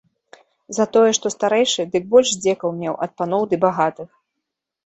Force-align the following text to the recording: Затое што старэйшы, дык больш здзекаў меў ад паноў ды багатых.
Затое 0.77 1.09
што 1.17 1.27
старэйшы, 1.35 1.85
дык 1.97 2.03
больш 2.13 2.31
здзекаў 2.39 2.73
меў 2.81 2.93
ад 3.07 3.11
паноў 3.21 3.41
ды 3.53 3.61
багатых. 3.67 4.09